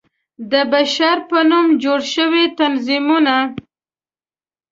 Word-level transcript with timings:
د 0.51 0.53
بشر 0.71 1.17
په 1.29 1.37
نوم 1.51 1.67
جوړ 1.83 1.99
شوى 2.13 2.43
تنظيمونه 2.59 3.35